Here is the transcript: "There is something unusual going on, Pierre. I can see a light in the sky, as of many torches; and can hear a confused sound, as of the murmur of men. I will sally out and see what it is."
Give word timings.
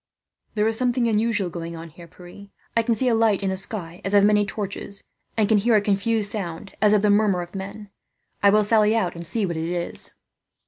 "There 0.55 0.65
is 0.65 0.79
something 0.79 1.07
unusual 1.07 1.51
going 1.51 1.75
on, 1.75 1.91
Pierre. 1.91 2.47
I 2.75 2.81
can 2.81 2.95
see 2.95 3.07
a 3.07 3.13
light 3.13 3.43
in 3.43 3.51
the 3.51 3.55
sky, 3.55 4.01
as 4.03 4.15
of 4.15 4.23
many 4.23 4.47
torches; 4.47 5.03
and 5.37 5.47
can 5.47 5.59
hear 5.59 5.75
a 5.75 5.79
confused 5.81 6.31
sound, 6.31 6.73
as 6.81 6.93
of 6.93 7.03
the 7.03 7.11
murmur 7.11 7.43
of 7.43 7.53
men. 7.53 7.91
I 8.41 8.49
will 8.49 8.63
sally 8.63 8.95
out 8.95 9.13
and 9.15 9.27
see 9.27 9.45
what 9.45 9.57
it 9.57 9.69
is." 9.71 10.15